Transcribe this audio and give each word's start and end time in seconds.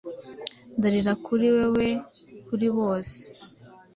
Ndarira 0.77 1.13
kuri 1.25 1.47
wewe 1.57 1.87
kuri 2.47 2.67
bose, 2.77 3.19